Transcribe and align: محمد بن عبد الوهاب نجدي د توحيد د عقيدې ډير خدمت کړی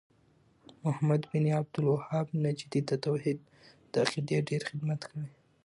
محمد 0.83 1.21
بن 1.33 1.45
عبد 1.57 1.73
الوهاب 1.79 2.27
نجدي 2.45 2.79
د 2.89 2.91
توحيد 3.05 3.39
د 3.91 3.93
عقيدې 4.03 4.37
ډير 4.49 4.61
خدمت 4.69 5.01
کړی 5.09 5.29